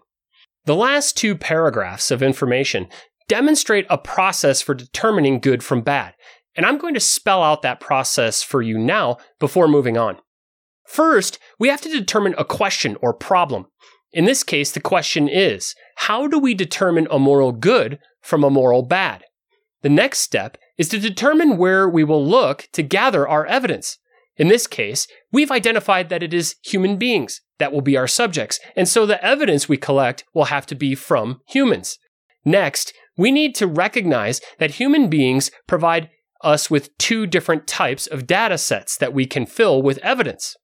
The 0.66 0.76
last 0.76 1.18
two 1.18 1.36
paragraphs 1.36 2.12
of 2.12 2.24
information 2.24 2.88
demonstrate 3.28 3.86
a 3.90 3.98
process 3.98 4.62
for 4.62 4.74
determining 4.74 5.40
good 5.40 5.64
from 5.64 5.82
bad, 5.82 6.14
and 6.56 6.66
I'm 6.66 6.78
going 6.78 6.94
to 6.94 7.00
spell 7.00 7.44
out 7.44 7.62
that 7.64 7.80
process 7.80 8.42
for 8.44 8.62
you 8.62 8.78
now 8.78 9.18
before 9.40 9.68
moving 9.68 9.98
on. 9.98 10.18
First, 10.88 11.40
we 11.60 11.68
have 11.70 11.82
to 11.82 11.90
determine 11.90 12.36
a 12.38 12.46
question 12.46 12.98
or 13.02 13.14
problem. 13.14 13.66
In 14.12 14.26
this 14.26 14.44
case, 14.44 14.72
the 14.72 14.80
question 14.80 15.28
is 15.28 15.76
how 15.98 16.28
do 16.28 16.40
we 16.40 16.54
determine 16.54 17.08
a 17.10 17.20
moral 17.20 17.52
good 17.52 18.00
from 18.22 18.44
a 18.44 18.50
moral 18.50 18.84
bad? 18.84 19.24
The 19.86 19.90
next 19.90 20.22
step 20.22 20.58
is 20.80 20.90
to 20.90 20.98
determine 20.98 21.58
where 21.58 21.88
we 21.88 22.04
will 22.04 22.26
look 22.26 22.68
to 22.72 22.82
gather 22.82 23.28
our 23.28 23.46
evidence. 23.46 24.00
In 24.36 24.48
this 24.48 24.66
case, 24.66 25.06
we've 25.32 25.52
identified 25.52 26.10
that 26.10 26.24
it 26.24 26.34
is 26.34 26.56
human 26.66 26.98
beings 26.98 27.42
that 27.60 27.72
will 27.72 27.82
be 27.82 27.96
our 27.96 28.08
subjects, 28.08 28.60
and 28.76 28.90
so 28.90 29.06
the 29.06 29.24
evidence 29.24 29.70
we 29.70 29.78
collect 29.78 30.24
will 30.34 30.46
have 30.46 30.66
to 30.66 30.76
be 30.76 30.96
from 30.96 31.40
humans. 31.48 32.00
Next, 32.44 32.94
we 33.16 33.30
need 33.30 33.54
to 33.58 33.68
recognize 33.68 34.42
that 34.58 34.72
human 34.82 35.08
beings 35.08 35.52
provide 35.68 36.10
us 36.42 36.72
with 36.72 36.98
two 36.98 37.28
different 37.28 37.68
types 37.68 38.08
of 38.08 38.26
data 38.26 38.58
sets 38.58 38.98
that 38.98 39.14
we 39.14 39.28
can 39.28 39.46
fill 39.46 39.84
with 39.84 40.00
evidence. 40.00 40.56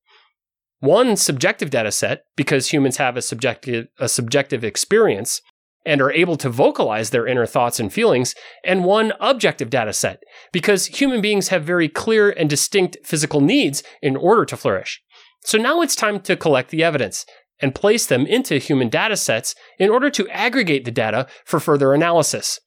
One 0.79 1.15
subjective 1.15 1.69
data 1.69 1.91
set, 1.91 2.23
because 2.35 2.73
humans 2.73 2.97
have 2.97 3.15
a 3.17 3.21
subjective, 3.21 3.85
a 3.99 4.09
subjective 4.09 4.63
experience, 4.63 5.43
and 5.85 6.01
are 6.01 6.11
able 6.11 6.38
to 6.38 6.50
vocalize 6.50 7.09
their 7.09 7.27
inner 7.27 7.45
thoughts 7.45 7.79
and 7.79 7.91
feelings, 7.91 8.35
and 8.63 8.85
one 8.85 9.13
objective 9.19 9.69
data 9.69 9.93
set, 9.93 10.21
because 10.51 10.85
human 10.85 11.21
beings 11.21 11.47
have 11.47 11.63
very 11.63 11.89
clear 11.89 12.29
and 12.29 12.50
distinct 12.50 12.97
physical 13.03 13.41
needs 13.41 13.83
in 14.01 14.15
order 14.15 14.45
to 14.45 14.57
flourish. 14.57 15.01
So 15.43 15.57
now 15.57 15.81
it's 15.81 15.95
time 15.95 16.19
to 16.21 16.35
collect 16.35 16.69
the 16.69 16.83
evidence 16.83 17.25
and 17.59 17.75
place 17.75 18.05
them 18.05 18.25
into 18.25 18.57
human 18.57 18.89
data 18.89 19.17
sets 19.17 19.55
in 19.79 19.89
order 19.89 20.09
to 20.09 20.29
aggregate 20.29 20.85
the 20.85 20.91
data 20.91 21.27
for 21.45 21.59
further 21.59 21.93
analysis. 21.93 22.59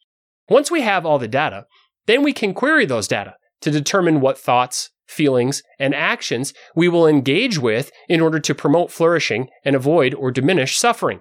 Once 0.49 0.71
we 0.71 0.83
have 0.83 1.06
all 1.06 1.18
the 1.18 1.28
data, 1.28 1.66
then 2.06 2.23
we 2.23 2.33
can 2.33 2.54
query 2.54 2.85
those 2.85 3.09
data 3.09 3.35
to 3.61 3.71
determine 3.71 4.21
what 4.21 4.38
thoughts, 4.38 4.90
feelings, 5.06 5.62
and 5.78 5.94
actions 5.94 6.52
we 6.75 6.88
will 6.88 7.06
engage 7.06 7.59
with 7.59 7.90
in 8.09 8.21
order 8.21 8.38
to 8.38 8.54
promote 8.54 8.90
flourishing 8.90 9.49
and 9.64 9.75
avoid 9.75 10.14
or 10.14 10.30
diminish 10.30 10.76
suffering. 10.76 11.21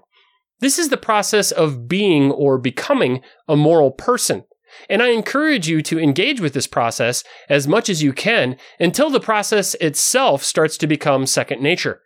This 0.59 0.79
is 0.79 0.89
the 0.89 0.97
process 0.97 1.51
of 1.51 1.87
being 1.87 2.31
or 2.31 2.57
becoming 2.57 3.21
a 3.47 3.55
moral 3.55 3.91
person. 3.91 4.43
And 4.89 5.03
I 5.03 5.09
encourage 5.09 5.67
you 5.67 5.81
to 5.83 5.99
engage 5.99 6.41
with 6.41 6.53
this 6.53 6.67
process 6.67 7.23
as 7.49 7.67
much 7.67 7.89
as 7.89 8.01
you 8.01 8.13
can 8.13 8.57
until 8.79 9.09
the 9.09 9.19
process 9.19 9.75
itself 9.75 10.43
starts 10.43 10.77
to 10.77 10.87
become 10.87 11.25
second 11.25 11.61
nature. 11.61 12.01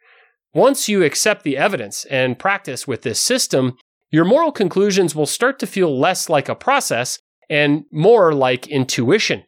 Once 0.53 0.89
you 0.89 1.03
accept 1.03 1.43
the 1.43 1.57
evidence 1.57 2.05
and 2.05 2.39
practice 2.39 2.87
with 2.87 3.03
this 3.03 3.21
system, 3.21 3.77
your 4.09 4.25
moral 4.25 4.51
conclusions 4.51 5.13
will 5.13 5.25
start 5.25 5.59
to 5.59 5.67
feel 5.67 5.97
less 5.97 6.29
like 6.29 6.49
a 6.49 6.55
process 6.55 7.19
and 7.49 7.83
more 7.91 8.33
like 8.33 8.67
intuition, 8.67 9.43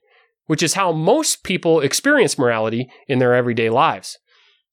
which 0.45 0.63
is 0.63 0.73
how 0.73 0.91
most 0.91 1.43
people 1.43 1.81
experience 1.81 2.37
morality 2.37 2.89
in 3.07 3.19
their 3.19 3.33
everyday 3.33 3.69
lives. 3.69 4.17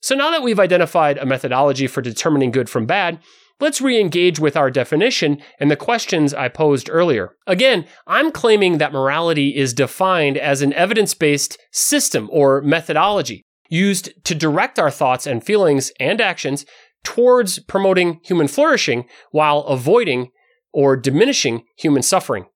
So 0.00 0.14
now 0.14 0.30
that 0.30 0.42
we've 0.42 0.60
identified 0.60 1.18
a 1.18 1.26
methodology 1.26 1.86
for 1.86 2.02
determining 2.02 2.50
good 2.50 2.68
from 2.68 2.86
bad, 2.86 3.18
let's 3.60 3.80
re 3.80 4.00
engage 4.00 4.38
with 4.38 4.56
our 4.56 4.70
definition 4.70 5.40
and 5.58 5.70
the 5.70 5.76
questions 5.76 6.34
I 6.34 6.48
posed 6.48 6.90
earlier. 6.90 7.36
Again, 7.46 7.86
I'm 8.06 8.30
claiming 8.30 8.78
that 8.78 8.92
morality 8.92 9.56
is 9.56 9.72
defined 9.72 10.36
as 10.36 10.62
an 10.62 10.72
evidence 10.74 11.14
based 11.14 11.58
system 11.72 12.28
or 12.32 12.60
methodology 12.62 13.44
used 13.68 14.10
to 14.24 14.34
direct 14.34 14.78
our 14.78 14.90
thoughts 14.90 15.26
and 15.26 15.44
feelings 15.44 15.90
and 15.98 16.20
actions 16.20 16.64
towards 17.04 17.58
promoting 17.60 18.20
human 18.24 18.48
flourishing 18.48 19.04
while 19.30 19.60
avoiding 19.60 20.30
or 20.72 20.96
diminishing 20.96 21.64
human 21.76 22.02
suffering. 22.02 22.46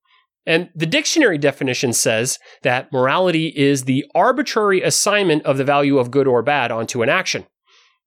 And 0.47 0.71
the 0.75 0.87
dictionary 0.87 1.39
definition 1.39 1.93
says 1.93 2.39
that 2.63 2.93
morality 2.93 3.53
is 3.55 3.85
the 3.85 4.05
arbitrary 4.15 4.83
assignment 4.83 5.45
of 5.45 5.59
the 5.59 5.65
value 5.65 5.99
of 5.99 6.11
good 6.11 6.27
or 6.27 6.43
bad 6.43 6.73
onto 6.73 7.03
an 7.03 7.09
action. 7.09 7.47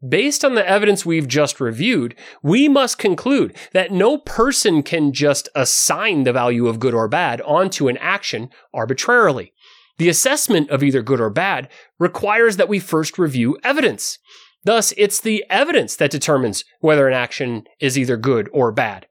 Based 0.08 0.44
on 0.44 0.56
the 0.56 0.68
evidence 0.68 1.06
we've 1.06 1.28
just 1.28 1.62
reviewed, 1.62 2.16
we 2.42 2.68
must 2.68 2.98
conclude 2.98 3.56
that 3.72 3.92
no 3.92 4.18
person 4.18 4.84
can 4.84 5.14
just 5.14 5.48
assign 5.56 6.24
the 6.24 6.34
value 6.34 6.68
of 6.68 6.80
good 6.80 6.94
or 6.94 7.08
bad 7.08 7.40
onto 7.42 7.88
an 7.88 7.98
action 7.98 8.50
arbitrarily. 8.74 9.54
The 10.00 10.10
assessment 10.10 10.70
of 10.70 10.84
either 10.84 11.02
good 11.02 11.22
or 11.22 11.30
bad 11.30 11.70
requires 12.00 12.58
that 12.58 12.68
we 12.68 12.80
first 12.80 13.18
review 13.18 13.58
evidence. 13.64 14.20
Thus, 14.66 14.94
it's 14.98 15.22
the 15.22 15.46
evidence 15.50 15.96
that 15.98 16.12
determines 16.12 16.66
whether 16.80 17.08
an 17.08 17.14
action 17.14 17.64
is 17.80 17.98
either 17.98 18.18
good 18.18 18.50
or 18.52 18.72
bad. 18.72 19.08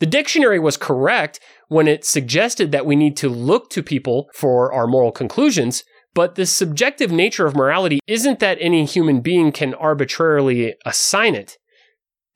The 0.00 0.06
dictionary 0.06 0.58
was 0.58 0.76
correct 0.76 1.40
when 1.68 1.88
it 1.88 2.04
suggested 2.04 2.72
that 2.72 2.84
we 2.84 2.96
need 2.96 3.16
to 3.18 3.28
look 3.28 3.70
to 3.70 3.82
people 3.82 4.28
for 4.34 4.72
our 4.72 4.86
moral 4.86 5.12
conclusions, 5.12 5.84
but 6.14 6.36
the 6.36 6.46
subjective 6.46 7.10
nature 7.10 7.46
of 7.46 7.56
morality 7.56 8.00
isn't 8.06 8.38
that 8.38 8.58
any 8.60 8.84
human 8.84 9.20
being 9.20 9.52
can 9.52 9.74
arbitrarily 9.74 10.74
assign 10.86 11.34
it. 11.34 11.58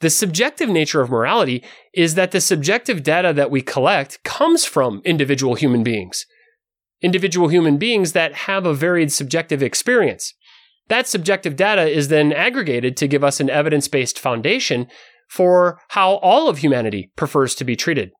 The 0.00 0.10
subjective 0.10 0.68
nature 0.68 1.00
of 1.00 1.10
morality 1.10 1.64
is 1.92 2.14
that 2.14 2.30
the 2.30 2.40
subjective 2.40 3.02
data 3.02 3.32
that 3.32 3.50
we 3.50 3.62
collect 3.62 4.22
comes 4.24 4.64
from 4.64 5.02
individual 5.04 5.54
human 5.54 5.82
beings. 5.82 6.26
Individual 7.00 7.48
human 7.48 7.78
beings 7.78 8.12
that 8.12 8.34
have 8.34 8.66
a 8.66 8.74
varied 8.74 9.12
subjective 9.12 9.62
experience. 9.62 10.34
That 10.88 11.06
subjective 11.06 11.56
data 11.56 11.86
is 11.86 12.08
then 12.08 12.32
aggregated 12.32 12.96
to 12.96 13.08
give 13.08 13.22
us 13.22 13.40
an 13.40 13.50
evidence 13.50 13.88
based 13.88 14.18
foundation 14.18 14.88
for 15.28 15.80
how 15.88 16.14
all 16.16 16.48
of 16.48 16.58
humanity 16.58 17.10
prefers 17.16 17.54
to 17.56 17.64
be 17.64 17.76
treated. 17.76 18.12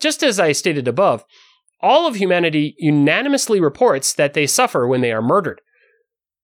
Just 0.00 0.22
as 0.22 0.40
I 0.40 0.52
stated 0.52 0.88
above, 0.88 1.24
all 1.80 2.06
of 2.06 2.16
humanity 2.16 2.74
unanimously 2.78 3.60
reports 3.60 4.12
that 4.14 4.34
they 4.34 4.46
suffer 4.46 4.86
when 4.86 5.00
they 5.00 5.12
are 5.12 5.22
murdered. 5.22 5.60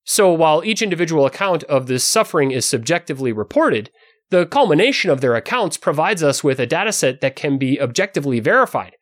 So 0.04 0.32
while 0.32 0.64
each 0.64 0.82
individual 0.82 1.26
account 1.26 1.64
of 1.64 1.86
this 1.86 2.04
suffering 2.04 2.50
is 2.50 2.66
subjectively 2.66 3.32
reported, 3.32 3.90
the 4.30 4.46
culmination 4.46 5.10
of 5.10 5.20
their 5.20 5.34
accounts 5.34 5.76
provides 5.76 6.22
us 6.22 6.44
with 6.44 6.60
a 6.60 6.66
dataset 6.66 7.20
that 7.20 7.36
can 7.36 7.58
be 7.58 7.80
objectively 7.80 8.40
verified, 8.40 8.96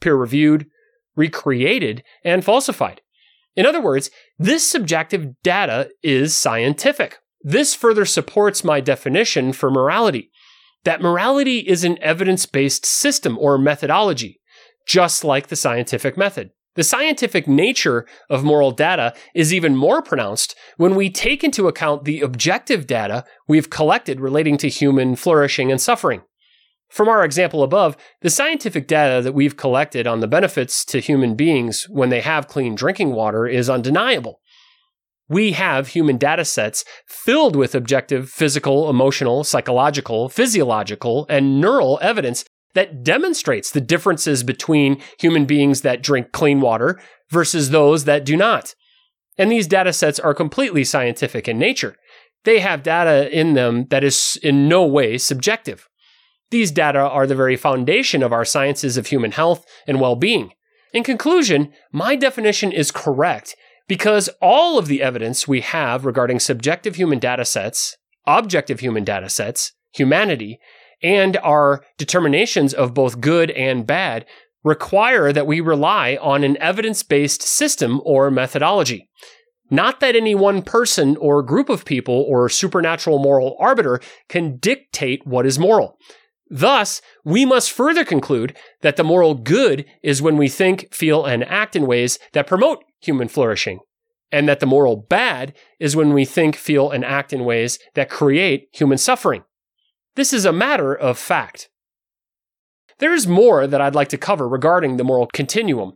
peer 0.00 0.16
reviewed, 0.16 0.66
recreated, 1.16 2.02
and 2.24 2.44
falsified. 2.44 3.00
In 3.56 3.66
other 3.66 3.80
words, 3.80 4.10
this 4.38 4.68
subjective 4.68 5.40
data 5.42 5.90
is 6.02 6.36
scientific. 6.36 7.18
This 7.42 7.74
further 7.74 8.04
supports 8.04 8.64
my 8.64 8.80
definition 8.80 9.52
for 9.52 9.70
morality 9.70 10.30
that 10.84 11.02
morality 11.02 11.58
is 11.58 11.84
an 11.84 11.98
evidence 12.02 12.46
based 12.46 12.86
system 12.86 13.36
or 13.38 13.58
methodology, 13.58 14.40
just 14.88 15.22
like 15.22 15.46
the 15.46 15.56
scientific 15.56 16.16
method. 16.16 16.50
The 16.74 16.84
scientific 16.84 17.46
nature 17.46 18.06
of 18.30 18.44
moral 18.44 18.70
data 18.70 19.12
is 19.34 19.52
even 19.52 19.76
more 19.76 20.00
pronounced 20.00 20.54
when 20.76 20.94
we 20.94 21.10
take 21.10 21.44
into 21.44 21.68
account 21.68 22.04
the 22.04 22.20
objective 22.20 22.86
data 22.86 23.24
we've 23.46 23.68
collected 23.68 24.20
relating 24.20 24.56
to 24.58 24.68
human 24.68 25.16
flourishing 25.16 25.70
and 25.70 25.80
suffering. 25.80 26.22
From 26.88 27.08
our 27.08 27.24
example 27.24 27.62
above, 27.62 27.96
the 28.22 28.30
scientific 28.30 28.86
data 28.86 29.20
that 29.22 29.34
we've 29.34 29.56
collected 29.56 30.06
on 30.06 30.20
the 30.20 30.28
benefits 30.28 30.84
to 30.86 31.00
human 31.00 31.34
beings 31.34 31.86
when 31.90 32.08
they 32.08 32.22
have 32.22 32.48
clean 32.48 32.74
drinking 32.74 33.12
water 33.12 33.46
is 33.46 33.68
undeniable. 33.68 34.40
We 35.28 35.52
have 35.52 35.88
human 35.88 36.16
data 36.16 36.46
sets 36.46 36.84
filled 37.06 37.56
with 37.56 37.74
objective 37.74 38.30
physical, 38.30 38.88
emotional, 38.88 39.44
psychological, 39.44 40.30
physiological, 40.30 41.26
and 41.28 41.60
neural 41.60 41.98
evidence 42.00 42.44
that 42.74 43.02
demonstrates 43.02 43.70
the 43.70 43.80
differences 43.80 44.42
between 44.42 45.00
human 45.18 45.46
beings 45.46 45.82
that 45.82 46.02
drink 46.02 46.32
clean 46.32 46.60
water 46.60 47.00
versus 47.30 47.70
those 47.70 48.04
that 48.04 48.24
do 48.24 48.36
not. 48.36 48.74
And 49.36 49.50
these 49.50 49.66
data 49.66 49.92
sets 49.92 50.18
are 50.18 50.34
completely 50.34 50.84
scientific 50.84 51.48
in 51.48 51.58
nature. 51.58 51.96
They 52.44 52.60
have 52.60 52.82
data 52.82 53.30
in 53.36 53.54
them 53.54 53.86
that 53.90 54.04
is 54.04 54.38
in 54.42 54.68
no 54.68 54.84
way 54.84 55.18
subjective. 55.18 55.88
These 56.50 56.70
data 56.70 57.00
are 57.00 57.26
the 57.26 57.34
very 57.34 57.56
foundation 57.56 58.22
of 58.22 58.32
our 58.32 58.44
sciences 58.44 58.96
of 58.96 59.08
human 59.08 59.32
health 59.32 59.64
and 59.86 60.00
well 60.00 60.16
being. 60.16 60.52
In 60.92 61.04
conclusion, 61.04 61.72
my 61.92 62.16
definition 62.16 62.72
is 62.72 62.90
correct 62.90 63.54
because 63.86 64.30
all 64.40 64.78
of 64.78 64.86
the 64.86 65.02
evidence 65.02 65.46
we 65.46 65.60
have 65.60 66.04
regarding 66.04 66.40
subjective 66.40 66.96
human 66.96 67.18
data 67.18 67.44
sets, 67.44 67.96
objective 68.26 68.80
human 68.80 69.04
data 69.04 69.28
sets, 69.28 69.72
humanity, 69.92 70.58
and 71.02 71.36
our 71.38 71.84
determinations 71.96 72.74
of 72.74 72.94
both 72.94 73.20
good 73.20 73.50
and 73.52 73.86
bad 73.86 74.26
require 74.64 75.32
that 75.32 75.46
we 75.46 75.60
rely 75.60 76.18
on 76.20 76.44
an 76.44 76.56
evidence 76.58 77.02
based 77.02 77.42
system 77.42 78.00
or 78.04 78.30
methodology. 78.30 79.08
Not 79.70 80.00
that 80.00 80.16
any 80.16 80.34
one 80.34 80.62
person 80.62 81.16
or 81.18 81.42
group 81.42 81.68
of 81.68 81.84
people 81.84 82.24
or 82.26 82.48
supernatural 82.48 83.18
moral 83.18 83.56
arbiter 83.60 84.00
can 84.28 84.56
dictate 84.56 85.26
what 85.26 85.46
is 85.46 85.58
moral. 85.58 85.98
Thus, 86.50 87.02
we 87.24 87.44
must 87.44 87.70
further 87.70 88.04
conclude 88.04 88.56
that 88.80 88.96
the 88.96 89.04
moral 89.04 89.34
good 89.34 89.84
is 90.02 90.22
when 90.22 90.38
we 90.38 90.48
think, 90.48 90.92
feel, 90.94 91.26
and 91.26 91.44
act 91.44 91.76
in 91.76 91.86
ways 91.86 92.18
that 92.32 92.46
promote 92.46 92.82
human 93.00 93.28
flourishing, 93.28 93.80
and 94.32 94.48
that 94.48 94.60
the 94.60 94.66
moral 94.66 94.96
bad 94.96 95.54
is 95.78 95.94
when 95.94 96.14
we 96.14 96.24
think, 96.24 96.56
feel, 96.56 96.90
and 96.90 97.04
act 97.04 97.34
in 97.34 97.44
ways 97.44 97.78
that 97.94 98.08
create 98.08 98.68
human 98.72 98.96
suffering. 98.96 99.44
This 100.18 100.32
is 100.32 100.44
a 100.44 100.52
matter 100.52 100.92
of 100.92 101.16
fact. 101.16 101.68
There 102.98 103.14
is 103.14 103.28
more 103.28 103.68
that 103.68 103.80
I'd 103.80 103.94
like 103.94 104.08
to 104.08 104.18
cover 104.18 104.48
regarding 104.48 104.96
the 104.96 105.04
moral 105.04 105.28
continuum, 105.32 105.92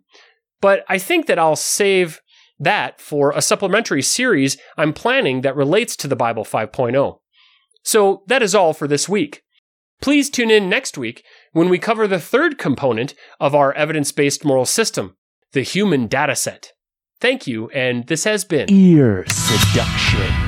but 0.61 0.85
I 0.89 0.99
think 0.99 1.27
that 1.27 1.41
I'll 1.41 1.57
save 1.57 2.21
that 2.61 3.01
for 3.01 3.33
a 3.33 3.43
supplementary 3.43 4.01
series 4.01 4.59
I'm 4.79 4.93
planning 4.93 5.41
that 5.41 5.57
relates 5.57 5.97
to 5.97 6.07
the 6.07 6.15
Bible 6.15 6.45
5.0. 6.45 7.19
So 7.83 8.23
that 8.29 8.45
is 8.45 8.55
all 8.55 8.73
for 8.73 8.87
this 8.87 9.09
week. 9.09 9.43
Please 10.01 10.31
tune 10.31 10.53
in 10.53 10.69
next 10.69 10.97
week 10.97 11.25
when 11.51 11.69
we 11.69 11.81
cover 11.81 12.07
the 12.07 12.21
third 12.21 12.59
component 12.59 13.15
of 13.41 13.57
our 13.57 13.73
evidence 13.73 14.13
based 14.13 14.45
moral 14.45 14.67
system 14.67 15.17
the 15.51 15.63
human 15.63 16.09
dataset. 16.09 16.67
Thank 17.21 17.49
you, 17.49 17.71
and 17.71 18.07
this 18.07 18.23
has 18.23 18.45
been 18.45 18.71
Ear 18.71 19.25
Seduction. 19.27 20.42